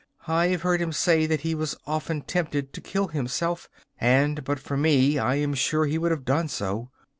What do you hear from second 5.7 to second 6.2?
he would